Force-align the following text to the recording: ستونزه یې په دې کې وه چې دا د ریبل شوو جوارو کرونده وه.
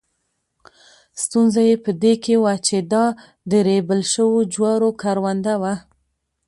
ستونزه 1.23 1.61
یې 1.69 1.75
په 1.85 1.91
دې 2.01 2.13
کې 2.23 2.35
وه 2.43 2.53
چې 2.67 2.77
دا 2.93 3.05
د 3.51 3.53
ریبل 3.67 4.01
شوو 4.13 4.39
جوارو 4.53 4.89
کرونده 5.01 5.53
وه. 5.61 5.73